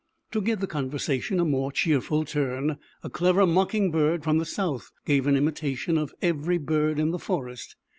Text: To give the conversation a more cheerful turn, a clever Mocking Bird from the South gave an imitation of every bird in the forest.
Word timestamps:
To 0.31 0.41
give 0.41 0.61
the 0.61 0.65
conversation 0.65 1.39
a 1.39 1.45
more 1.45 1.71
cheerful 1.71 2.25
turn, 2.25 2.79
a 3.03 3.09
clever 3.11 3.45
Mocking 3.45 3.91
Bird 3.91 4.23
from 4.23 4.39
the 4.39 4.45
South 4.45 4.91
gave 5.05 5.27
an 5.27 5.35
imitation 5.37 5.95
of 5.95 6.11
every 6.23 6.57
bird 6.57 6.97
in 6.97 7.11
the 7.11 7.19
forest. 7.19 7.75